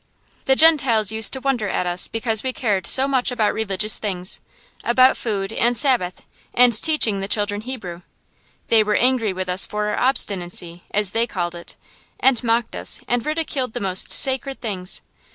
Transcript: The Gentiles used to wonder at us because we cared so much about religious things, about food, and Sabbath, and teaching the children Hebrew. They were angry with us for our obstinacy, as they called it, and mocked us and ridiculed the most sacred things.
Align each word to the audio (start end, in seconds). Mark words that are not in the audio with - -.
The 0.45 0.55
Gentiles 0.55 1.11
used 1.11 1.31
to 1.33 1.39
wonder 1.41 1.69
at 1.69 1.85
us 1.85 2.07
because 2.07 2.41
we 2.41 2.53
cared 2.53 2.87
so 2.87 3.07
much 3.07 3.31
about 3.31 3.53
religious 3.53 3.99
things, 3.99 4.39
about 4.83 5.15
food, 5.15 5.53
and 5.53 5.77
Sabbath, 5.77 6.25
and 6.55 6.73
teaching 6.81 7.19
the 7.19 7.27
children 7.27 7.61
Hebrew. 7.61 8.01
They 8.69 8.81
were 8.83 8.95
angry 8.95 9.31
with 9.31 9.47
us 9.47 9.67
for 9.67 9.89
our 9.89 9.99
obstinacy, 9.99 10.81
as 10.89 11.11
they 11.11 11.27
called 11.27 11.53
it, 11.53 11.75
and 12.19 12.43
mocked 12.43 12.75
us 12.75 12.99
and 13.07 13.23
ridiculed 13.23 13.73
the 13.73 13.79
most 13.79 14.09
sacred 14.09 14.59
things. 14.59 15.03